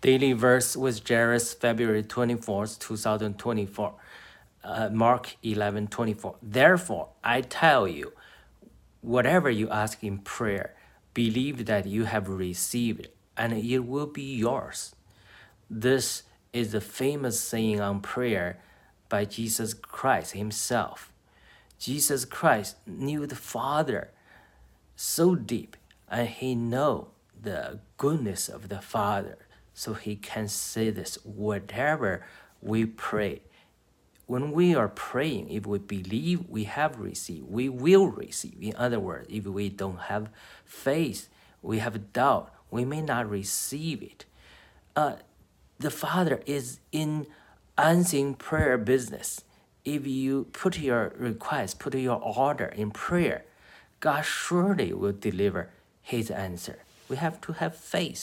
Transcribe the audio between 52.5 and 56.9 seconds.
in prayer, God surely will deliver His answer.